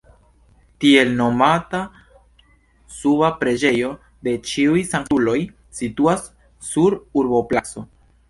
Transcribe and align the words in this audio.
Tiel 0.83 1.11
nomata 1.17 1.81
suba 2.95 3.29
preĝejo 3.43 3.91
de 4.27 4.33
Ĉiuj 4.51 4.83
Sanktuloj 4.95 5.37
situas 5.81 6.27
sur 6.71 6.97
urboplaco. 7.23 7.85